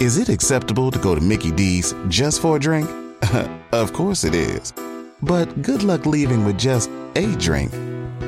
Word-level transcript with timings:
Is 0.00 0.16
it 0.16 0.30
acceptable 0.30 0.90
to 0.90 0.98
go 0.98 1.14
to 1.14 1.20
Mickey 1.20 1.50
D's 1.50 1.94
just 2.08 2.40
for 2.40 2.56
a 2.56 2.58
drink? 2.58 2.88
of 3.72 3.92
course 3.92 4.24
it 4.24 4.34
is. 4.34 4.72
But 5.20 5.60
good 5.60 5.82
luck 5.82 6.06
leaving 6.06 6.46
with 6.46 6.56
just 6.58 6.88
a 7.16 7.26
drink. 7.36 7.70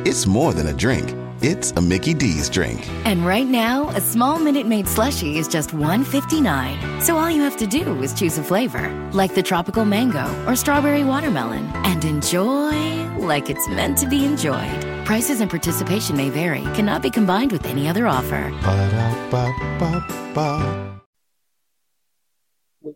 It's 0.05 0.27
more 0.27 0.53
than 0.53 0.67
a 0.67 0.75
drink. 0.75 1.15
It's 1.41 1.71
a 1.73 1.81
Mickey 1.81 2.13
D's 2.13 2.51
drink. 2.51 2.87
And 3.07 3.25
right 3.25 3.47
now, 3.47 3.89
a 3.97 4.03
small 4.03 4.39
Minute 4.39 4.67
Maid 4.67 4.85
slushie 4.85 5.37
is 5.37 5.49
just 5.49 5.71
$1.59. 5.71 7.01
So 7.01 7.17
all 7.17 7.31
you 7.31 7.41
have 7.41 7.57
to 7.57 7.67
do 7.67 8.03
is 8.03 8.13
choose 8.13 8.37
a 8.37 8.45
flavor, 8.45 8.91
like 9.13 9.35
the 9.35 9.43
tropical 9.43 9.87
mango 9.87 10.29
or 10.47 10.55
strawberry 10.57 11.05
watermelon, 11.05 11.65
and 11.87 12.05
enjoy 12.05 13.03
like 13.17 13.49
it's 13.49 13.67
meant 13.69 13.97
to 13.97 14.07
be 14.07 14.27
enjoyed. 14.27 14.85
Prices 15.07 15.41
and 15.41 15.49
participation 15.49 16.19
may 16.19 16.29
vary, 16.29 16.65
cannot 16.75 17.01
be 17.01 17.09
combined 17.09 17.51
with 17.51 17.65
any 17.65 17.89
other 17.89 18.07
offer. 18.07 18.51
Ba-da-ba-ba-ba. 18.63 20.13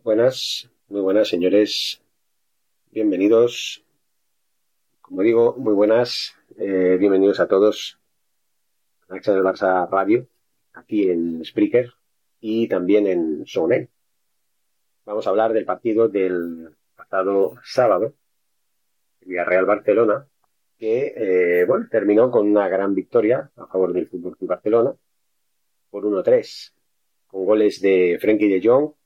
Buenas, 0.07 0.71
muy 0.87 1.01
buenas, 1.01 1.27
señores. 1.27 2.01
Bienvenidos. 2.91 3.83
Como 5.01 5.21
digo, 5.21 5.57
muy 5.57 5.73
buenas. 5.73 6.33
eh, 6.57 6.95
bienvenidos 6.97 7.41
a 7.41 7.47
todos 7.49 7.99
a 9.09 9.15
Axa 9.15 9.33
Barça 9.41 9.85
Radio, 9.91 10.25
aquí 10.71 11.09
en 11.09 11.43
Spreaker 11.43 11.91
y 12.39 12.69
también 12.69 13.05
en 13.05 13.45
Sonet. 13.45 13.89
Vamos 15.03 15.27
a 15.27 15.31
hablar 15.31 15.51
del 15.51 15.65
partido 15.65 16.07
del 16.07 16.73
pasado 16.95 17.55
sábado, 17.65 18.13
Villarreal 19.19 19.65
Barcelona, 19.65 20.25
que 20.77 21.15
eh, 21.17 21.65
bueno, 21.65 21.87
terminó 21.91 22.31
con 22.31 22.47
una 22.49 22.69
gran 22.69 22.95
victoria 22.95 23.51
a 23.57 23.67
favor 23.67 23.91
del 23.91 24.07
Fútbol 24.07 24.37
Club 24.37 24.51
Barcelona 24.51 24.95
por 25.89 26.05
1-3, 26.05 26.73
con 27.27 27.43
goles 27.43 27.81
de 27.81 28.17
Frenkie 28.21 28.47
de 28.47 28.65
Jong 28.65 28.96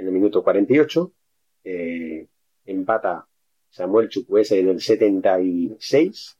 en 0.00 0.06
el 0.06 0.12
minuto 0.12 0.42
48, 0.42 1.12
eh, 1.64 2.26
empata 2.64 3.26
Samuel 3.68 4.08
Chukwueze 4.08 4.58
en 4.58 4.68
el 4.70 4.80
76, 4.80 6.38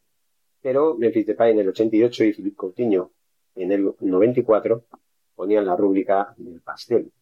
pero 0.62 0.96
Memphis 0.96 1.26
Depay 1.26 1.52
en 1.52 1.58
el 1.60 1.68
88 1.68 2.24
y 2.24 2.32
Philippe 2.32 2.56
Coutinho 2.56 3.12
en 3.54 3.72
el 3.72 3.94
94 4.00 4.86
ponían 5.34 5.66
la 5.66 5.76
rúbrica 5.76 6.34
del 6.38 6.60
pastel. 6.62 7.12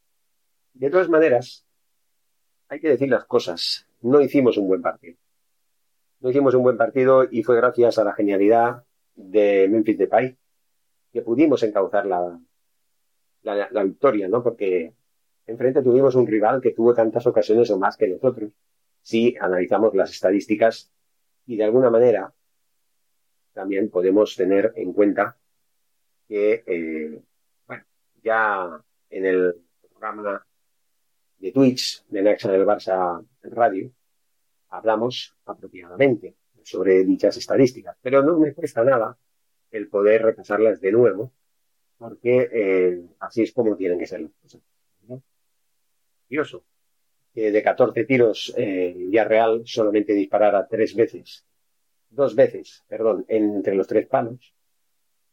De 0.75 0.91
todas 0.91 1.09
maneras, 1.09 1.67
hay 2.69 2.81
que 2.81 2.89
decir 2.89 3.09
las 3.09 3.25
cosas, 3.25 3.87
no 4.03 4.21
hicimos 4.21 4.57
un 4.59 4.69
buen 4.69 4.83
partido. 4.83 5.17
No 6.21 6.31
hicimos 6.31 6.55
un 6.55 6.63
buen 6.63 6.77
partido 6.77 7.27
y 7.29 7.43
fue 7.43 7.57
gracias 7.57 7.99
a 7.99 8.05
la 8.05 8.13
genialidad 8.13 8.85
de 9.15 9.67
Memphis 9.69 9.99
Depay 9.99 10.37
que 11.13 11.23
pudimos 11.23 11.63
encauzar 11.65 12.07
la, 12.07 12.41
la, 13.43 13.69
la 13.71 13.83
victoria, 13.83 14.29
¿no? 14.29 14.43
Porque 14.43 14.95
enfrente 15.49 15.83
tuvimos 15.83 16.15
un 16.15 16.27
rival 16.27 16.61
que 16.61 16.73
tuvo 16.73 16.95
tantas 16.95 17.27
ocasiones 17.27 17.71
o 17.71 17.79
más 17.79 17.97
que 17.97 18.09
nosotros, 18.09 18.53
si 19.03 19.35
analizamos 19.41 19.95
las 19.95 20.11
estadísticas 20.11 20.93
y 21.47 21.57
de 21.57 21.65
alguna 21.65 21.91
manera 21.91 22.33
también 23.53 23.91
podemos 23.91 24.37
tener 24.37 24.73
en 24.77 24.93
cuenta 24.93 25.37
que, 26.29 26.63
eh, 26.67 27.21
bueno, 27.67 27.85
ya 28.23 28.81
en 29.11 29.27
el 29.27 29.55
programa 29.91 30.47
de 31.39 31.53
Twitch 31.53 32.05
de 32.09 32.23
Nexa 32.23 32.53
del 32.53 32.67
Barça 32.67 33.27
Radio 33.43 33.91
hablamos 34.69 35.35
apropiadamente 35.47 36.37
sobre 36.63 37.05
dichas 37.05 37.39
estadísticas, 37.39 37.97
pero 38.03 38.23
no 38.23 38.39
me 38.39 38.53
cuesta 38.53 38.85
nada 38.85 39.17
el 39.71 39.89
poder 39.89 40.23
repasarlas 40.23 40.81
de 40.81 40.93
nuevo, 40.93 41.33
porque 41.97 42.49
eh, 42.53 43.07
así 43.21 43.43
es 43.43 43.53
como 43.53 43.77
tienen 43.77 43.99
que 43.99 44.07
ser 44.07 44.21
las 44.21 44.33
cosas. 44.43 44.68
Curioso 46.29 46.65
que 47.35 47.51
de 47.53 47.63
14 47.63 48.05
tiros 48.05 48.53
eh, 48.57 48.95
Villarreal 48.97 49.63
solamente 49.65 50.13
disparara 50.13 50.67
tres 50.67 50.95
veces, 50.95 51.47
dos 52.11 52.35
veces, 52.35 52.85
perdón, 52.89 53.25
entre 53.29 53.75
los 53.75 53.87
tres 53.87 54.07
palos 54.07 54.55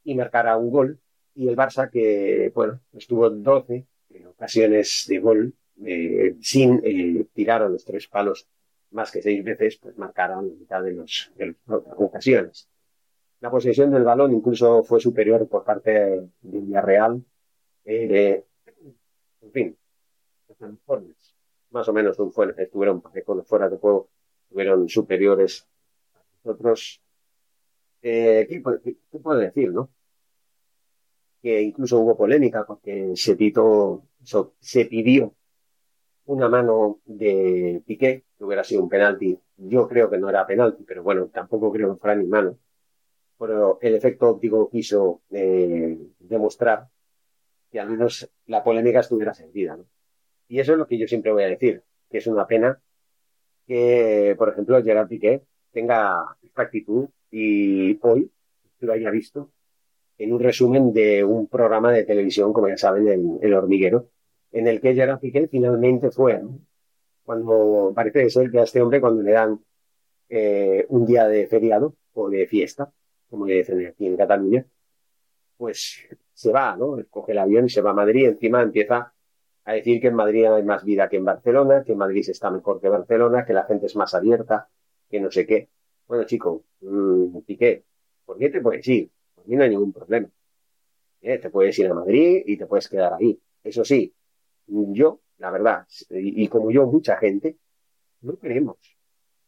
y 0.03 0.13
marcara 0.13 0.57
un 0.57 0.69
gol, 0.69 0.99
y 1.33 1.47
el 1.47 1.55
Barça 1.55 1.89
que, 1.89 2.51
bueno, 2.53 2.79
estuvo 2.93 3.29
12 3.29 3.85
en 4.11 4.27
ocasiones 4.27 5.05
de 5.07 5.19
gol 5.19 5.53
eh, 5.83 6.35
sin 6.41 6.79
eh, 6.83 7.25
tirar 7.33 7.61
a 7.61 7.69
los 7.69 7.83
tres 7.83 8.07
palos 8.07 8.47
más 8.91 9.11
que 9.11 9.21
seis 9.21 9.43
veces, 9.43 9.77
pues 9.77 9.97
marcaron 9.97 10.47
la 10.47 10.53
mitad 10.53 10.83
de 10.83 10.93
las 10.93 11.31
ocasiones. 11.97 12.69
La 13.41 13.51
posesión 13.51 13.91
del 13.91 14.03
balón 14.03 14.33
incluso 14.33 14.83
fue 14.83 15.01
superior 15.01 15.47
por 15.49 15.65
parte 15.65 15.91
de 15.91 16.29
Villarreal. 16.41 17.21
Eh, 17.83 18.43
en 19.41 19.51
fin, 19.51 19.77
más 21.71 21.87
o 21.89 21.93
menos 21.93 22.17
un 22.19 22.31
fuera, 22.31 22.53
estuvieron 22.61 23.01
con 23.01 23.37
los 23.37 23.47
fuera 23.47 23.69
de 23.69 23.77
juego, 23.77 24.09
estuvieron 24.43 24.87
superiores 24.89 25.67
a 26.13 26.19
nosotros. 26.43 27.01
Eh, 28.01 28.45
¿qué, 28.49 28.63
qué, 28.83 28.97
¿Qué 29.11 29.19
puedo 29.19 29.39
decir, 29.39 29.71
no? 29.71 29.89
Que 31.41 31.61
incluso 31.61 31.99
hubo 31.99 32.17
polémica 32.17 32.65
porque 32.65 33.13
se, 33.15 33.37
se 34.59 34.85
pidió 34.85 35.33
una 36.25 36.49
mano 36.49 37.01
de 37.05 37.83
Piqué, 37.85 38.25
que 38.37 38.43
hubiera 38.43 38.63
sido 38.63 38.83
un 38.83 38.89
penalti. 38.89 39.37
Yo 39.57 39.87
creo 39.87 40.09
que 40.09 40.17
no 40.17 40.29
era 40.29 40.45
penalti, 40.45 40.83
pero 40.83 41.03
bueno, 41.03 41.27
tampoco 41.27 41.71
creo 41.71 41.93
que 41.93 41.99
fuera 41.99 42.15
ni 42.15 42.27
mano. 42.27 42.57
Pero 43.37 43.79
el 43.81 43.95
efecto 43.95 44.29
óptico 44.29 44.69
quiso 44.69 45.21
eh, 45.29 45.97
demostrar 46.19 46.87
que 47.71 47.79
al 47.79 47.89
menos 47.89 48.29
la 48.47 48.63
polémica 48.63 49.01
estuviera 49.01 49.33
servida. 49.33 49.77
¿no? 49.77 49.85
Y 50.47 50.59
eso 50.59 50.73
es 50.73 50.77
lo 50.77 50.87
que 50.87 50.97
yo 50.97 51.07
siempre 51.07 51.31
voy 51.31 51.43
a 51.43 51.47
decir, 51.47 51.81
que 52.09 52.19
es 52.19 52.27
una 52.27 52.45
pena 52.45 52.79
que, 53.67 54.35
por 54.37 54.49
ejemplo, 54.49 54.81
Gerard 54.83 55.07
Piqué 55.07 55.41
tenga 55.71 56.37
esta 56.43 56.61
actitud 56.61 57.07
y 57.31 57.97
hoy 58.01 58.31
lo 58.79 58.93
haya 58.93 59.09
visto 59.09 59.51
en 60.17 60.33
un 60.33 60.39
resumen 60.39 60.93
de 60.93 61.23
un 61.23 61.47
programa 61.47 61.91
de 61.91 62.03
televisión, 62.03 62.53
como 62.53 62.69
ya 62.69 62.77
saben, 62.77 63.07
el, 63.07 63.39
el 63.41 63.53
hormiguero, 63.53 64.09
en 64.51 64.67
el 64.67 64.79
que 64.79 64.93
Gerard 64.93 65.19
Piqué 65.19 65.47
finalmente 65.47 66.11
fue, 66.11 66.41
cuando 67.23 67.91
parece 67.93 68.29
ser 68.29 68.49
que 68.51 68.59
a 68.59 68.63
este 68.63 68.81
hombre 68.81 69.01
cuando 69.01 69.21
le 69.21 69.31
dan 69.31 69.59
eh, 70.29 70.85
un 70.89 71.05
día 71.05 71.27
de 71.27 71.47
feriado 71.47 71.95
o 72.13 72.29
de 72.29 72.47
fiesta, 72.47 72.91
como 73.29 73.45
le 73.45 73.55
dicen 73.55 73.85
aquí 73.85 74.05
en 74.05 74.15
Cataluña, 74.15 74.65
pues 75.57 76.07
se 76.33 76.51
va, 76.51 76.75
¿no? 76.77 76.97
Coge 77.09 77.31
el 77.31 77.39
avión 77.39 77.65
y 77.65 77.69
se 77.69 77.81
va 77.81 77.91
a 77.91 77.93
Madrid, 77.93 78.27
encima 78.27 78.61
empieza 78.61 79.13
a 79.65 79.73
decir 79.73 79.99
que 79.99 80.07
en 80.07 80.15
Madrid 80.15 80.45
hay 80.45 80.63
más 80.63 80.83
vida 80.83 81.09
que 81.09 81.17
en 81.17 81.25
Barcelona, 81.25 81.83
que 81.83 81.93
en 81.93 81.97
Madrid 81.97 82.23
está 82.27 82.51
mejor 82.51 82.79
que 82.79 82.87
Barcelona, 82.87 83.45
que 83.45 83.53
la 83.53 83.65
gente 83.65 83.87
es 83.87 83.95
más 83.95 84.13
abierta, 84.13 84.69
que 85.09 85.19
no 85.19 85.31
sé 85.31 85.45
qué. 85.45 85.69
Bueno, 86.07 86.23
chico, 86.25 86.65
mmm, 86.81 87.39
Piqué, 87.41 87.83
¿por 88.25 88.37
qué 88.37 88.49
te 88.49 88.61
puedes 88.61 88.87
ir? 88.87 89.09
Por 89.33 89.47
mí 89.47 89.55
no 89.55 89.63
hay 89.63 89.71
ningún 89.71 89.91
problema. 89.91 90.29
¿Eh? 91.21 91.39
Te 91.39 91.49
puedes 91.49 91.77
ir 91.79 91.87
a 91.87 91.95
Madrid 91.95 92.43
y 92.45 92.57
te 92.57 92.67
puedes 92.67 92.87
quedar 92.87 93.13
ahí. 93.15 93.39
Eso 93.63 93.83
sí, 93.83 94.13
yo, 94.67 95.21
la 95.37 95.49
verdad, 95.49 95.87
y, 96.11 96.47
como 96.47 96.69
yo, 96.69 96.85
mucha 96.85 97.17
gente, 97.17 97.57
no 98.21 98.37
queremos 98.37 98.77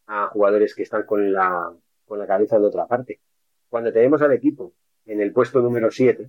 a 0.06 0.28
jugadores 0.28 0.74
que 0.74 0.82
están 0.82 1.04
con 1.04 1.32
la, 1.32 1.72
con 2.04 2.18
la 2.18 2.26
cabeza 2.26 2.58
de 2.58 2.66
otra 2.66 2.86
parte. 2.88 3.20
Cuando 3.68 3.92
tenemos 3.92 4.20
al 4.22 4.32
equipo 4.32 4.74
en 5.06 5.20
el 5.20 5.32
puesto 5.32 5.60
número 5.60 5.90
7 5.90 6.28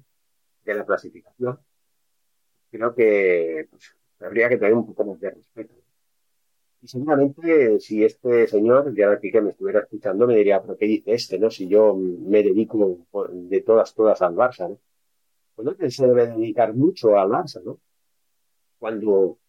de 0.64 0.74
la 0.76 0.86
clasificación, 0.86 1.60
creo 2.70 2.94
que 2.94 3.68
pues, 3.70 3.96
habría 4.20 4.50
que 4.50 4.58
tener 4.58 4.74
un 4.74 4.86
poco 4.86 5.06
más 5.06 5.20
de 5.20 5.32
respeto. 5.32 5.76
Y 6.82 6.88
seguramente 6.88 7.80
si 7.80 8.04
este 8.04 8.48
señor, 8.48 8.96
ya 8.96 9.20
que 9.20 9.42
me 9.42 9.52
estuviera 9.52 9.82
escuchando, 9.82 10.26
me 10.28 10.36
diría, 10.36 10.62
pero 10.62 10.78
¿qué 10.78 10.86
dice 10.86 11.14
este, 11.14 11.38
no? 11.38 11.50
Si 11.50 11.68
yo 11.68 11.94
me 11.96 12.42
dedico 12.42 13.06
de 13.32 13.62
todas, 13.62 13.94
todas 13.94 14.22
al 14.22 14.36
Barça, 14.36 14.70
¿no? 14.70 14.80
Pues 15.56 15.68
no 15.68 15.90
se 15.90 16.08
debe 16.08 16.28
dedicar 16.28 16.74
mucho 16.74 17.18
al 17.20 17.30
Barça, 17.30 17.62
¿no? 17.64 17.80
Cuando 18.78 19.40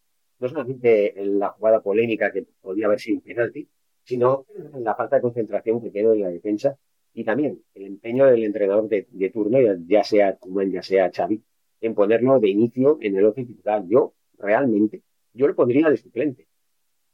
no 0.41 0.49
solamente 0.49 1.21
en 1.21 1.39
la 1.39 1.51
jugada 1.51 1.81
polémica 1.81 2.33
que 2.33 2.47
podía 2.61 2.87
haber 2.87 2.99
sido 2.99 3.19
un 3.19 3.23
penalti, 3.23 3.69
sino 4.03 4.47
en 4.75 4.83
la 4.83 4.97
falta 4.97 5.17
de 5.17 5.23
concentración 5.23 5.81
que 5.81 5.91
tiene 5.91 6.13
en 6.13 6.23
la 6.23 6.31
defensa 6.31 6.77
y 7.13 7.25
también 7.25 7.63
el 7.75 7.85
empeño 7.87 8.27
del 8.27 8.45
entrenador 8.45 8.89
de, 8.89 9.07
de 9.11 9.31
turno, 9.31 9.59
ya 9.87 10.03
sea 10.03 10.37
Koeman, 10.37 10.73
ya 10.73 10.83
sea 10.83 11.11
Xavi, 11.13 11.43
en 11.81 11.95
ponerlo 11.95 12.39
de 12.41 12.49
inicio 12.49 12.99
en 13.01 13.17
el 13.17 13.25
once 13.25 13.45
titular. 13.45 13.85
Yo 13.87 14.15
realmente 14.39 15.03
yo 15.33 15.47
lo 15.47 15.55
pondría 15.55 15.89
de 15.89 15.97
suplente. 15.97 16.47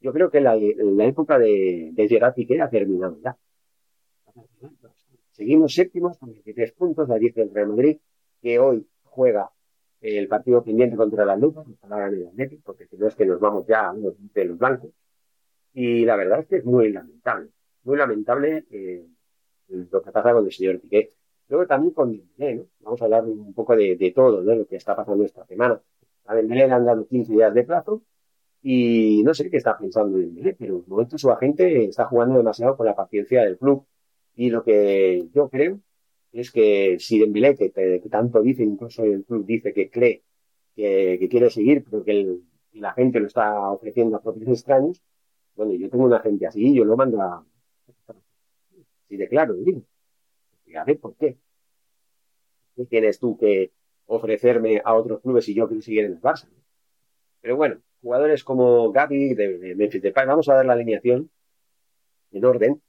Yo 0.00 0.12
creo 0.12 0.30
que 0.30 0.40
la, 0.40 0.56
la 0.56 1.04
época 1.04 1.38
de, 1.38 1.90
de 1.92 2.08
Gerard 2.08 2.34
Piqué 2.34 2.60
ha 2.60 2.70
terminado 2.70 3.18
ya. 3.22 3.36
Seguimos 5.30 5.74
séptimos 5.74 6.18
con 6.18 6.30
23 6.30 6.72
puntos, 6.72 7.08
la 7.08 7.18
10 7.18 7.34
del 7.34 7.52
Real 7.52 7.68
Madrid, 7.68 7.98
que 8.40 8.58
hoy 8.58 8.86
juega 9.02 9.50
el 10.00 10.28
partido 10.28 10.62
pendiente 10.62 10.96
contra 10.96 11.24
la 11.24 11.36
Lupa, 11.36 11.64
para 11.80 12.08
el 12.08 12.26
Atlético, 12.28 12.62
porque 12.66 12.86
si 12.86 12.96
no 12.96 13.06
es 13.06 13.14
que 13.14 13.26
nos 13.26 13.40
vamos 13.40 13.66
ya 13.66 13.90
a 13.90 13.94
los, 13.94 14.14
de 14.32 14.44
los 14.44 14.58
blancos. 14.58 14.90
Y 15.74 16.04
la 16.04 16.16
verdad 16.16 16.40
es 16.40 16.46
que 16.46 16.56
es 16.56 16.64
muy 16.64 16.90
lamentable, 16.90 17.50
muy 17.84 17.96
lamentable 17.96 18.64
eh, 18.70 19.06
lo 19.68 20.02
que 20.02 20.10
pasa 20.10 20.32
con 20.32 20.44
el 20.44 20.52
señor 20.52 20.80
Piqué. 20.80 21.12
Luego 21.48 21.66
también 21.66 21.94
con 21.94 22.16
Dembélé, 22.16 22.56
¿no? 22.56 22.66
Vamos 22.80 23.00
a 23.02 23.04
hablar 23.04 23.24
un 23.24 23.54
poco 23.54 23.76
de, 23.76 23.96
de 23.96 24.10
todo, 24.12 24.42
¿no? 24.42 24.54
Lo 24.54 24.66
que 24.66 24.76
está 24.76 24.96
pasando 24.96 25.24
esta 25.24 25.44
semana. 25.46 25.80
A 26.26 26.34
Dembélé 26.34 26.66
le 26.66 26.72
han 26.72 26.84
dado 26.86 27.06
15 27.06 27.32
días 27.32 27.54
de 27.54 27.64
plazo 27.64 28.02
y 28.62 29.22
no 29.24 29.32
sé 29.34 29.48
qué 29.50 29.58
está 29.58 29.78
pensando 29.78 30.18
Dembélé, 30.18 30.54
pero 30.54 30.80
de 30.80 30.88
momento 30.88 31.18
su 31.18 31.30
agente 31.30 31.84
está 31.84 32.06
jugando 32.06 32.36
demasiado 32.38 32.76
con 32.76 32.86
la 32.86 32.96
paciencia 32.96 33.42
del 33.44 33.58
club. 33.58 33.86
Y 34.34 34.50
lo 34.50 34.64
que 34.64 35.28
yo 35.32 35.48
creo 35.48 35.80
es 36.32 36.50
que 36.50 36.98
si 36.98 37.18
Dembélé, 37.18 37.56
que, 37.56 37.70
tanto 38.10 38.42
dice, 38.42 38.62
incluso 38.64 39.04
el 39.04 39.24
club 39.24 39.46
dice 39.46 39.72
que 39.72 39.90
cree 39.90 40.24
que, 40.74 41.26
quiere 41.30 41.50
seguir, 41.50 41.84
pero 41.88 42.04
que 42.04 42.38
la 42.72 42.92
gente 42.92 43.20
lo 43.20 43.26
está 43.26 43.70
ofreciendo 43.70 44.16
a 44.16 44.22
propios 44.22 44.48
extraños, 44.48 45.02
bueno, 45.54 45.72
yo 45.74 45.88
tengo 45.88 46.04
una 46.04 46.20
gente 46.20 46.46
así, 46.46 46.74
yo 46.74 46.84
lo 46.84 46.96
mando 46.96 47.20
a... 47.22 47.46
Si 49.08 49.16
de 49.16 49.28
claro, 49.28 49.54
digo. 49.54 49.82
A 50.74 50.84
ver, 50.84 50.98
¿por 50.98 51.16
qué? 51.16 51.38
¿Qué 52.74 52.84
tienes 52.86 53.18
tú 53.18 53.36
que 53.38 53.72
ofrecerme 54.06 54.80
a 54.84 54.94
otros 54.94 55.20
clubes 55.20 55.44
si 55.44 55.54
yo 55.54 55.66
quiero 55.68 55.82
seguir 55.82 56.04
en 56.04 56.12
el 56.12 56.20
Barça? 56.20 56.48
Pero 57.40 57.56
bueno, 57.56 57.80
jugadores 58.02 58.44
como 58.44 58.92
Gaby 58.92 59.34
de, 59.34 59.58
de 59.58 59.74
Memphis 59.74 60.02
Depay, 60.02 60.26
vamos 60.26 60.48
a 60.48 60.54
dar 60.54 60.66
la 60.66 60.74
alineación 60.74 61.30
en 62.32 62.44
orden 62.44 62.82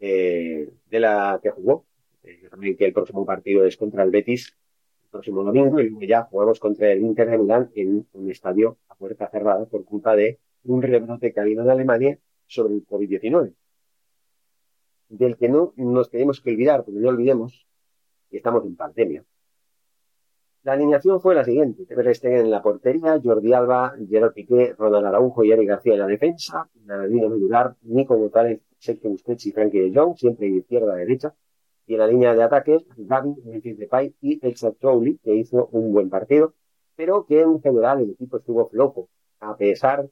eh, 0.00 0.68
de 0.86 1.00
la 1.00 1.38
que 1.42 1.50
jugó. 1.50 1.86
Eh, 2.24 2.48
que 2.76 2.84
el 2.84 2.92
próximo 2.92 3.26
partido 3.26 3.64
es 3.64 3.76
contra 3.76 4.02
el 4.04 4.10
Betis 4.10 4.56
el 5.04 5.10
próximo 5.10 5.42
domingo 5.42 5.80
y 5.80 5.88
luego 5.88 6.06
ya 6.06 6.22
jugamos 6.22 6.60
contra 6.60 6.90
el 6.92 7.00
Inter 7.00 7.28
de 7.28 7.38
Milán 7.38 7.70
en 7.74 8.06
un 8.12 8.30
estadio 8.30 8.78
a 8.88 8.94
puerta 8.94 9.28
cerrada 9.28 9.66
por 9.66 9.84
culpa 9.84 10.14
de 10.16 10.38
un 10.64 10.82
rebrote 10.82 11.32
que 11.32 11.40
ha 11.40 11.42
habido 11.42 11.62
en 11.62 11.70
Alemania 11.70 12.18
sobre 12.46 12.74
el 12.74 12.86
COVID-19, 12.86 13.52
del 15.12 15.36
que 15.36 15.48
no 15.48 15.74
nos 15.76 16.10
tenemos 16.10 16.40
que 16.40 16.50
olvidar, 16.50 16.84
porque 16.84 17.00
no 17.00 17.10
olvidemos 17.10 17.66
que 18.30 18.38
estamos 18.38 18.64
en 18.64 18.76
pandemia. 18.76 19.24
La 20.62 20.72
alineación 20.72 21.20
fue 21.20 21.34
la 21.34 21.44
siguiente. 21.44 21.84
Ter 21.84 22.14
Stegen 22.14 22.40
en 22.40 22.50
la 22.50 22.62
portería, 22.62 23.20
Jordi 23.22 23.52
Alba, 23.52 23.94
Gerard 24.08 24.32
Piqué, 24.32 24.74
Ronald 24.78 25.06
Araujo 25.06 25.44
y 25.44 25.50
Eric 25.50 25.68
García 25.68 25.94
en 25.94 25.98
la 25.98 26.06
defensa. 26.06 26.70
Línea 27.08 27.28
medular, 27.28 27.76
Nico 27.82 28.16
González, 28.16 28.60
Sergio 28.78 29.10
Busquets 29.10 29.44
y 29.46 29.52
Frankie 29.52 29.80
de 29.80 29.92
Jong, 29.94 30.16
siempre 30.16 30.46
de 30.46 30.58
izquierda 30.58 30.94
derecha. 30.94 31.34
Y 31.86 31.94
en 31.94 31.98
la 31.98 32.06
línea 32.06 32.34
de 32.34 32.42
ataque, 32.42 32.78
Gaby, 32.96 33.34
Memphis 33.44 33.76
Depay 33.76 34.14
y 34.20 34.40
El 34.46 34.54
Trouli, 34.78 35.18
que 35.18 35.34
hizo 35.34 35.66
un 35.72 35.92
buen 35.92 36.08
partido, 36.08 36.54
pero 36.94 37.26
que 37.26 37.40
en 37.40 37.60
general 37.60 38.00
el 38.00 38.10
equipo 38.10 38.38
estuvo 38.38 38.68
flojo, 38.68 39.08
a 39.40 39.56
pesar 39.56 40.08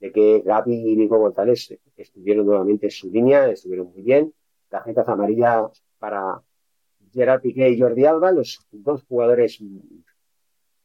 de 0.00 0.12
que 0.12 0.40
Gaby 0.40 0.92
y 0.92 0.96
Nico 0.96 1.18
González 1.18 1.78
estuvieron 1.96 2.46
nuevamente 2.46 2.86
en 2.86 2.90
su 2.90 3.10
línea, 3.10 3.50
estuvieron 3.50 3.92
muy 3.92 4.02
bien. 4.02 4.32
Tarjetas 4.70 5.08
amarillas 5.08 5.82
para 5.98 6.40
Gerard 7.12 7.42
Piqué 7.42 7.68
y 7.68 7.78
Jordi 7.78 8.04
Alba, 8.06 8.32
los 8.32 8.66
dos 8.70 9.04
jugadores 9.04 9.58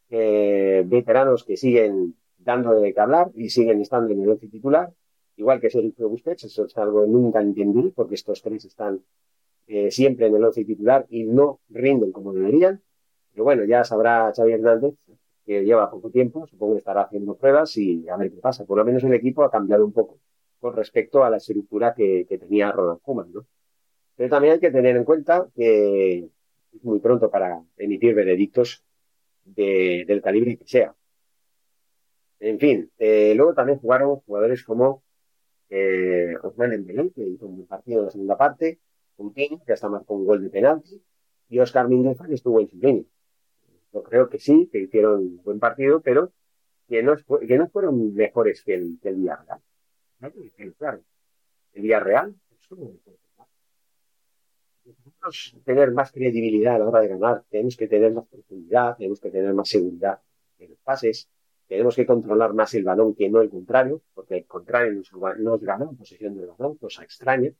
eh, 0.10 0.84
veteranos 0.86 1.44
que 1.44 1.56
siguen 1.56 2.16
dando 2.38 2.74
de 2.74 2.94
que 2.94 3.00
hablar 3.00 3.32
y 3.34 3.50
siguen 3.50 3.82
estando 3.82 4.14
en 4.14 4.22
el 4.22 4.30
once 4.30 4.48
titular, 4.48 4.92
igual 5.38 5.60
que 5.62 5.70
Sergio 5.70 6.10
Busquets, 6.10 6.46
eso 6.46 6.66
es 6.66 6.78
algo 6.78 7.04
que 7.04 7.10
nunca 7.10 7.42
entendí, 7.42 7.92
porque 7.92 8.16
estos 8.16 8.42
tres 8.42 8.66
están 8.66 9.02
eh, 9.68 9.92
siempre 9.92 10.28
en 10.28 10.36
el 10.36 10.44
once 10.44 10.66
titular 10.66 11.06
y 11.10 11.24
no 11.24 11.60
rinden 11.70 12.12
como 12.12 12.34
deberían. 12.34 12.82
Pero 13.32 13.44
bueno, 13.44 13.64
ya 13.66 13.84
sabrá 13.84 14.32
Xavi 14.36 14.54
Hernández, 14.54 14.94
que 15.46 15.64
lleva 15.64 15.92
poco 15.92 16.10
tiempo, 16.10 16.48
supongo 16.48 16.74
que 16.74 16.80
estará 16.80 17.04
haciendo 17.04 17.36
pruebas 17.36 17.76
y 17.78 18.08
a 18.10 18.18
ver 18.18 18.32
qué 18.32 18.38
pasa. 18.38 18.66
Por 18.66 18.78
lo 18.78 18.86
menos 18.86 19.04
el 19.04 19.14
equipo 19.14 19.44
ha 19.44 19.52
cambiado 19.52 19.86
un 19.86 19.92
poco 19.92 20.20
con 20.60 20.76
respecto 20.76 21.24
a 21.24 21.30
la 21.30 21.38
estructura 21.38 21.94
que, 21.94 22.26
que 22.28 22.38
tenía 22.38 22.72
Ronald 22.72 23.02
Koeman, 23.02 23.32
¿no? 23.32 23.46
Pero 24.16 24.30
también 24.30 24.54
hay 24.54 24.60
que 24.60 24.72
tener 24.72 24.96
en 24.96 25.04
cuenta 25.04 25.48
que 25.56 26.30
es 26.74 26.84
muy 26.84 27.00
pronto 27.00 27.30
para 27.30 27.62
emitir 27.78 28.14
veredictos 28.16 28.84
de, 29.44 30.06
del 30.08 30.22
calibre 30.22 30.58
que 30.58 30.68
sea. 30.68 30.96
En 32.40 32.60
fin, 32.60 32.92
eh, 32.98 33.34
luego 33.36 33.54
también 33.54 33.80
jugaron 33.80 34.18
jugadores 34.18 34.64
como 34.64 35.04
eh, 35.70 36.36
Osman 36.44 36.72
Dembélé, 36.72 37.12
que 37.12 37.24
hizo 37.24 37.48
un 37.48 37.66
partido 37.66 38.00
en 38.00 38.06
la 38.06 38.12
segunda 38.12 38.38
parte, 38.38 38.80
Coutinho, 39.16 39.64
que 39.66 39.74
hasta 39.74 39.90
marcó 39.90 40.16
un 40.16 40.26
gol 40.26 40.44
de 40.44 40.50
penalti, 40.50 41.02
y 41.50 41.60
Oscar 41.60 41.88
Mingueza, 41.88 42.28
que 42.28 42.36
estuvo 42.36 42.60
en 42.60 42.70
su 42.70 42.78
línea. 42.78 43.04
Yo 43.94 44.04
creo 44.04 44.30
que 44.30 44.40
sí, 44.40 44.70
que 44.72 44.80
hicieron 44.80 45.20
un 45.20 45.44
buen 45.44 45.60
partido, 45.60 46.02
pero 46.02 46.34
que 46.88 47.02
no, 47.02 47.16
que 47.16 47.58
no 47.58 47.70
fueron 47.70 48.14
mejores 48.14 48.64
que 48.64 48.76
el, 48.76 49.00
que 49.02 49.10
el 49.10 49.16
Villarreal. 49.16 49.60
Claro, 50.78 51.02
el 51.74 51.82
Villarreal 51.82 52.36
es 52.60 52.68
Necesitamos 54.86 55.56
tener 55.66 55.92
más 55.92 56.12
credibilidad 56.12 56.76
a 56.76 56.80
la 56.80 56.88
hora 56.88 57.02
de 57.02 57.08
ganar, 57.08 57.44
tenemos 57.50 57.76
que 57.76 57.88
tener 57.88 58.14
más 58.14 58.28
profundidad, 58.28 58.96
tenemos 58.98 59.20
que 59.20 59.32
tener 59.32 59.54
más 59.54 59.68
seguridad 59.68 60.20
en 60.60 60.70
los 60.70 60.80
pases, 60.80 61.28
tenemos 61.68 61.96
que 61.96 62.06
controlar 62.06 62.54
más 62.54 62.74
el 62.76 62.84
balón 62.84 63.16
que 63.16 63.30
no 63.30 63.42
el 63.42 63.50
contrario, 63.50 64.02
porque 64.14 64.38
el 64.38 64.46
contrario 64.46 64.94
nos, 64.94 65.12
nos 65.40 65.62
gana 65.62 65.86
en 65.86 65.98
posesión 65.98 66.38
del 66.38 66.48
balón, 66.48 66.78
cosa 66.78 67.04
extraña. 67.04 67.52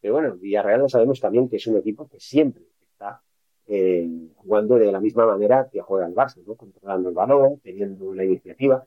Pero 0.00 0.14
bueno, 0.14 0.36
Villarreal 0.36 0.80
lo 0.80 0.88
sabemos 0.88 1.20
también 1.20 1.48
que 1.48 1.56
es 1.56 1.66
un 1.66 1.76
equipo 1.76 2.08
que 2.08 2.20
siempre 2.20 2.62
está 2.80 3.20
eh, 3.66 4.08
jugando 4.36 4.76
de 4.76 4.92
la 4.92 5.00
misma 5.00 5.26
manera 5.26 5.68
que 5.70 5.80
juega 5.80 6.06
el 6.06 6.14
Barça, 6.14 6.42
¿no? 6.46 6.54
controlando 6.54 7.08
el 7.08 7.14
balón, 7.14 7.58
teniendo 7.60 8.14
la 8.14 8.24
iniciativa. 8.24 8.86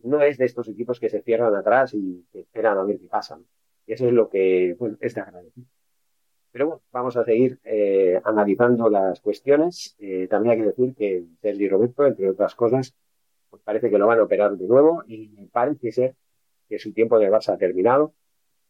No 0.00 0.20
es 0.20 0.36
de 0.36 0.44
estos 0.44 0.68
equipos 0.68 1.00
que 1.00 1.08
se 1.08 1.22
cierran 1.22 1.54
atrás 1.54 1.94
y 1.94 2.26
que 2.30 2.40
esperan 2.40 2.76
a 2.76 2.84
ver 2.84 2.98
qué 2.98 3.06
pasa. 3.06 3.40
Y 3.86 3.94
eso 3.94 4.06
es 4.06 4.12
lo 4.12 4.28
que 4.28 4.76
bueno, 4.78 4.98
es 5.00 5.14
de 5.14 5.20
agradecer. 5.22 5.64
Pero 6.54 6.68
bueno, 6.68 6.82
vamos 6.92 7.16
a 7.16 7.24
seguir 7.24 7.58
eh, 7.64 8.20
analizando 8.22 8.88
las 8.88 9.20
cuestiones. 9.20 9.96
Eh, 9.98 10.28
también 10.30 10.52
hay 10.52 10.58
que 10.58 10.66
decir 10.68 10.94
que 10.94 11.24
Sergi 11.42 11.68
Roberto, 11.68 12.06
entre 12.06 12.30
otras 12.30 12.54
cosas, 12.54 12.94
pues 13.50 13.60
parece 13.64 13.90
que 13.90 13.98
lo 13.98 14.06
van 14.06 14.20
a 14.20 14.22
operar 14.22 14.56
de 14.56 14.64
nuevo 14.64 15.02
y 15.08 15.46
parece 15.46 15.90
ser 15.90 16.14
que 16.68 16.78
su 16.78 16.92
tiempo 16.92 17.18
de 17.18 17.28
Barça 17.28 17.54
ha 17.54 17.58
terminado 17.58 18.14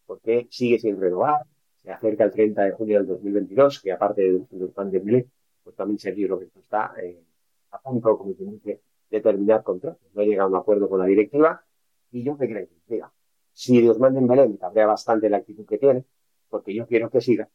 porque 0.07 0.49
sigue 0.51 0.79
sin 0.79 0.99
renovar. 0.99 1.45
Se 1.83 1.93
acerca 1.93 2.25
el 2.25 2.31
30 2.31 2.63
de 2.63 2.73
junio 2.73 2.97
del 3.01 3.07
2022, 3.07 3.83
que 3.83 3.93
aparte 3.93 4.23
de 4.23 4.47
los 4.53 4.71
pandemia, 4.71 5.23
pues 5.63 5.77
también 5.77 5.99
Sergi 5.99 6.27
Roberto 6.27 6.61
está 6.61 6.95
eh, 7.03 7.23
a 7.71 7.83
punto, 7.83 8.17
como 8.17 8.35
que, 8.65 8.81
de 9.11 9.21
terminar 9.21 9.63
contrato. 9.63 10.01
No 10.15 10.23
ha 10.23 10.25
llegado 10.25 10.49
a 10.49 10.53
un 10.53 10.57
acuerdo 10.57 10.89
con 10.89 11.01
la 11.01 11.05
directiva 11.05 11.63
y 12.11 12.25
yo 12.25 12.35
me 12.35 12.49
creo 12.49 12.67
diga, 12.87 13.13
si 13.53 13.79
Dios 13.83 13.99
manden 13.99 14.27
Belén, 14.27 14.53
me 14.53 14.59
cabrea 14.59 14.87
bastante 14.87 15.29
la 15.29 15.37
actitud 15.37 15.67
que 15.67 15.77
tiene, 15.77 16.07
porque 16.49 16.75
yo 16.75 16.87
quiero 16.87 17.11
que 17.11 17.21
siga, 17.21 17.51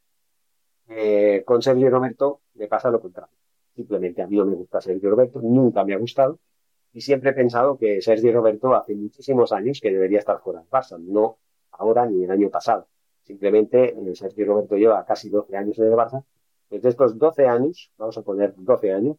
eh, 0.89 1.43
con 1.45 1.61
Sergio 1.61 1.89
Roberto 1.89 2.41
me 2.55 2.67
pasa 2.67 2.89
lo 2.89 2.99
contrario. 2.99 3.35
Simplemente 3.75 4.21
a 4.21 4.27
mí 4.27 4.37
no 4.37 4.45
me 4.45 4.55
gusta 4.55 4.81
Sergio 4.81 5.09
Roberto, 5.11 5.39
nunca 5.41 5.83
me 5.85 5.93
ha 5.93 5.97
gustado. 5.97 6.39
Y 6.91 7.01
siempre 7.01 7.29
he 7.29 7.33
pensado 7.33 7.77
que 7.77 8.01
Sergio 8.01 8.33
Roberto 8.33 8.73
hace 8.73 8.95
muchísimos 8.95 9.51
años 9.51 9.79
que 9.79 9.91
debería 9.91 10.19
estar 10.19 10.41
fuera 10.41 10.59
del 10.59 10.69
Barça, 10.69 10.97
no 10.99 11.37
ahora 11.71 12.05
ni 12.05 12.23
el 12.23 12.31
año 12.31 12.49
pasado. 12.49 12.87
Simplemente 13.23 13.95
eh, 13.95 14.15
Sergio 14.15 14.45
Roberto 14.47 14.75
lleva 14.75 15.05
casi 15.05 15.29
12 15.29 15.55
años 15.55 15.77
en 15.77 15.85
el 15.85 15.93
Barça. 15.93 16.23
Desde 16.69 16.89
estos 16.89 17.17
12 17.17 17.47
años, 17.47 17.91
vamos 17.97 18.17
a 18.17 18.21
poner 18.23 18.53
12 18.57 18.91
años, 18.91 19.17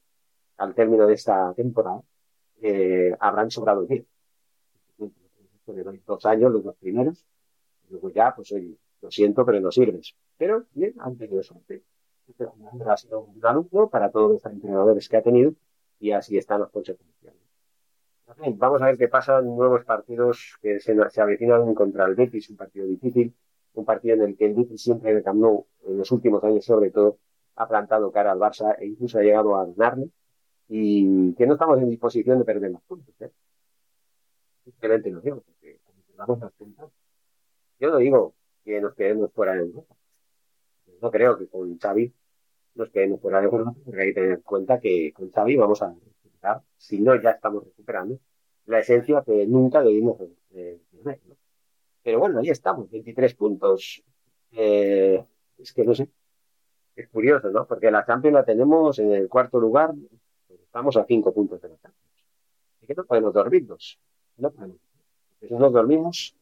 al 0.56 0.74
término 0.74 1.06
de 1.06 1.14
esta 1.14 1.54
temporada, 1.54 2.02
eh, 2.60 3.14
habrán 3.18 3.50
sobrado 3.50 3.84
10. 3.84 4.04
Dos 6.06 6.26
años, 6.26 6.52
los 6.52 6.64
dos 6.64 6.76
primeros. 6.76 7.24
Luego 7.88 8.10
ya, 8.10 8.34
pues 8.34 8.52
oye, 8.52 8.76
lo 9.00 9.10
siento, 9.10 9.46
pero 9.46 9.60
no 9.60 9.70
sirves. 9.70 10.14
Pero, 10.40 10.64
bien, 10.72 10.94
han 11.00 11.18
tenido 11.18 11.42
suerte. 11.42 11.82
Este 12.26 12.46
ha 12.86 12.96
sido 12.96 13.20
un 13.20 13.44
alumno 13.44 13.90
para 13.90 14.10
todos 14.10 14.30
los 14.30 14.46
entrenadores 14.46 15.06
que 15.06 15.18
ha 15.18 15.22
tenido 15.22 15.52
y 15.98 16.12
así 16.12 16.38
están 16.38 16.62
las 16.62 16.70
consecuencias. 16.70 17.34
Bien, 18.38 18.58
vamos 18.58 18.80
a 18.80 18.86
ver 18.86 18.96
qué 18.96 19.08
pasa 19.08 19.40
en 19.40 19.54
nuevos 19.54 19.84
partidos 19.84 20.56
que 20.62 20.80
se, 20.80 20.96
se 21.10 21.20
avecinan 21.20 21.74
contra 21.74 22.06
el 22.06 22.14
Betis, 22.14 22.48
un 22.48 22.56
partido 22.56 22.86
difícil, 22.86 23.34
un 23.74 23.84
partido 23.84 24.14
en 24.14 24.22
el 24.22 24.36
que 24.38 24.46
el 24.46 24.54
Betis 24.54 24.80
siempre 24.80 25.10
en 25.10 25.18
el 25.18 25.24
en 25.26 25.98
los 25.98 26.10
últimos 26.10 26.42
años 26.42 26.64
sobre 26.64 26.90
todo, 26.90 27.18
ha 27.56 27.68
plantado 27.68 28.10
cara 28.10 28.32
al 28.32 28.38
Barça 28.38 28.74
e 28.78 28.86
incluso 28.86 29.18
ha 29.18 29.22
llegado 29.22 29.56
a 29.56 29.66
ganarle 29.66 30.08
y 30.68 31.34
que 31.34 31.46
no 31.46 31.52
estamos 31.52 31.78
en 31.80 31.90
disposición 31.90 32.38
de 32.38 32.46
perder 32.46 32.70
más 32.70 32.82
puntos. 32.84 33.14
¿eh? 33.20 33.30
Lo 34.80 35.20
digo, 35.20 35.42
porque 35.42 35.80
damos 36.16 36.40
las 36.40 36.52
puntos, 36.52 36.90
yo 37.78 37.90
no 37.90 37.98
digo 37.98 38.32
que 38.64 38.80
nos 38.80 38.94
quedemos 38.94 39.30
fuera 39.34 39.52
de 39.52 39.64
Europa. 39.64 39.96
No 41.00 41.10
creo 41.10 41.38
que 41.38 41.48
con 41.48 41.78
Xavi 41.78 42.12
nos 42.74 42.90
quedemos 42.90 43.20
fuera 43.20 43.40
de 43.40 43.46
Europa, 43.46 43.74
porque 43.84 44.00
hay 44.00 44.08
que 44.08 44.14
tener 44.14 44.30
en 44.32 44.40
cuenta 44.42 44.78
que 44.78 45.12
con 45.12 45.30
Xavi 45.30 45.56
vamos 45.56 45.82
a 45.82 45.92
recuperar, 45.92 46.62
si 46.76 47.00
no 47.00 47.20
ya 47.20 47.30
estamos 47.30 47.64
recuperando, 47.64 48.18
la 48.66 48.78
esencia 48.78 49.22
que 49.24 49.46
nunca 49.46 49.82
debimos 49.82 50.18
ver. 50.50 51.20
Pero 52.02 52.18
bueno, 52.18 52.38
ahí 52.40 52.50
estamos, 52.50 52.90
23 52.90 53.34
puntos. 53.34 54.02
Eh, 54.52 55.24
es 55.58 55.72
que 55.72 55.84
no 55.84 55.94
sé, 55.94 56.08
es 56.96 57.08
curioso, 57.08 57.50
¿no? 57.50 57.66
Porque 57.66 57.90
la 57.90 58.04
Champions 58.04 58.34
la 58.34 58.44
tenemos 58.44 58.98
en 58.98 59.12
el 59.12 59.28
cuarto 59.28 59.60
lugar, 59.60 59.92
estamos 60.48 60.96
a 60.96 61.04
5 61.04 61.32
puntos 61.32 61.60
de 61.60 61.68
la 61.68 61.76
Champions. 61.76 62.24
¿Y 62.80 62.86
que 62.86 62.94
no 62.94 63.04
podemos 63.04 63.32
dormirnos? 63.32 63.98
No 64.36 64.50
podemos. 64.50 64.78
Si 65.40 65.54
nos 65.54 65.72
dormimos, 65.72 66.36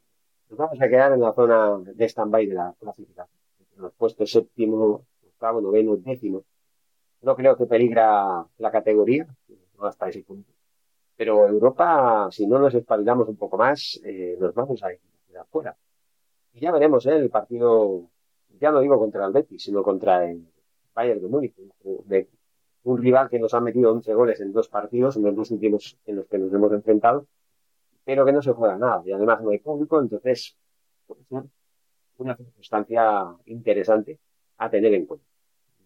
nos 0.49 0.59
vamos 0.59 0.81
a 0.81 0.88
quedar 0.88 1.12
en 1.12 1.21
la 1.21 1.33
zona 1.33 1.79
de 1.79 2.05
stand-by 2.09 2.47
de 2.47 2.55
la 2.55 2.75
clasificación. 2.79 3.38
Los 3.78 3.92
puestos 3.94 4.30
séptimo, 4.30 5.06
octavo, 5.25 5.61
noveno, 5.61 5.97
décimo. 5.97 6.44
No 7.23 7.35
creo 7.37 7.56
que 7.56 7.66
peligra 7.66 8.44
la 8.58 8.70
categoría, 8.70 9.26
no 9.78 9.87
hasta 9.87 10.08
ese 10.08 10.23
punto. 10.23 10.52
Pero 11.16 11.49
Europa, 11.49 12.28
si 12.30 12.47
no 12.47 12.58
nos 12.58 12.75
espabilamos 12.75 13.28
un 13.28 13.37
poco 13.37 13.56
más, 13.56 14.00
eh, 14.04 14.37
nos 14.38 14.54
vamos 14.54 14.82
a 14.82 14.92
ir 14.92 15.00
afuera. 15.40 15.76
Y 16.54 16.61
ya 16.61 16.73
veremos 16.73 17.06
¿eh? 17.06 17.16
el 17.16 17.30
partido, 17.30 18.08
ya 18.61 18.70
no 18.70 18.80
digo 18.80 18.99
contra 18.99 19.26
el 19.26 19.32
Betis, 19.32 19.62
sino 19.62 19.82
contra 19.82 20.28
el 20.28 20.47
Bayern 20.94 21.20
de 21.20 21.28
Múnich, 21.28 21.54
un 22.85 22.99
rival 22.99 23.28
que 23.28 23.38
nos 23.38 23.54
ha 23.54 23.61
metido 23.61 23.92
11 23.92 24.14
goles 24.14 24.40
en 24.40 24.52
dos 24.52 24.68
partidos, 24.68 25.16
en 25.16 25.25
los 25.25 25.37
dos 25.37 25.50
últimos 25.50 25.99
en 26.06 26.16
los 26.16 26.26
que 26.26 26.38
nos 26.38 26.52
hemos 26.52 26.73
enfrentado, 26.73 27.26
pero 28.04 28.25
que 28.25 28.32
no 28.32 28.42
se 28.42 28.52
juega 28.52 28.76
nada. 28.76 29.02
Y 29.04 29.12
además 29.12 29.40
no 29.42 29.50
hay 29.50 29.58
público, 29.58 30.00
entonces 30.00 30.56
una 32.28 32.37
circunstancia 32.37 33.35
interesante 33.47 34.18
a 34.58 34.68
tener 34.70 34.92
en 34.94 35.06
cuenta. 35.06 35.26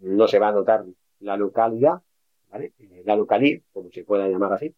No 0.01 0.27
se 0.27 0.39
va 0.39 0.49
a 0.49 0.53
notar 0.53 0.85
la 1.21 1.37
localidad, 1.37 2.03
¿vale? 2.51 2.73
Eh, 2.79 3.03
la 3.05 3.17
localidad, 3.17 3.61
como 3.73 3.91
se 3.91 4.05
pueda 4.05 4.29
llamar 4.29 4.53
así, 4.53 4.75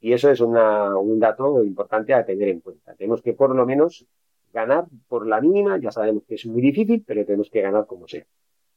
y 0.00 0.12
eso 0.12 0.30
es 0.30 0.40
una, 0.40 0.96
un 0.96 1.18
dato 1.18 1.62
importante 1.64 2.14
a 2.14 2.24
tener 2.24 2.48
en 2.48 2.60
cuenta. 2.60 2.94
Tenemos 2.94 3.22
que 3.22 3.32
por 3.34 3.54
lo 3.54 3.66
menos 3.66 4.06
ganar 4.52 4.86
por 5.08 5.26
la 5.26 5.40
mínima, 5.40 5.78
ya 5.78 5.90
sabemos 5.90 6.24
que 6.24 6.36
es 6.36 6.46
muy 6.46 6.62
difícil, 6.62 7.02
pero 7.06 7.24
tenemos 7.24 7.50
que 7.50 7.62
ganar 7.62 7.86
como 7.86 8.06
sea. 8.06 8.26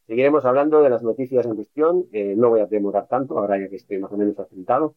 Seguiremos 0.08 0.46
hablando 0.46 0.82
de 0.82 0.90
las 0.90 1.04
noticias 1.04 1.46
en 1.46 1.56
cuestión, 1.56 2.08
eh, 2.12 2.36
no 2.36 2.50
voy 2.50 2.62
a 2.62 2.68
demorar 2.68 3.08
tanto, 3.08 3.38
ahora 3.38 3.60
ya 3.60 3.70
que 3.70 3.76
estoy 3.78 3.98
más 4.00 4.12
o 4.12 4.18
menos 4.18 4.40
asentado. 4.40 4.96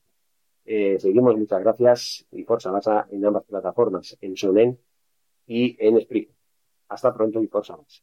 Eh, 0.64 0.98
seguimos, 1.00 1.36
muchas 1.36 1.60
gracias 1.60 2.26
y 2.30 2.44
Forza 2.44 2.70
Masa 2.70 3.06
en 3.10 3.24
ambas 3.24 3.44
plataformas, 3.44 4.16
en 4.20 4.36
Sonen 4.36 4.78
y 5.46 5.76
en 5.78 6.00
Spreaker. 6.00 6.37
Hasta 6.88 7.14
pronto 7.14 7.42
y 7.42 7.46
Forza 7.48 7.76
Masa. 7.76 8.02